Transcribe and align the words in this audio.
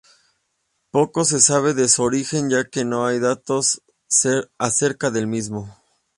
Poco 0.89 1.25
se 1.25 1.39
sabe 1.39 1.75
de 1.75 1.87
su 1.87 2.01
origen, 2.01 2.49
ya 2.49 2.63
que 2.67 2.83
no 2.85 3.05
hay 3.05 3.19
datos 3.19 3.83
acerca 4.57 5.11
del 5.11 5.27
mismo. 5.27 5.77